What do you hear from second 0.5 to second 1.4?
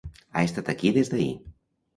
aquí des d'ahir.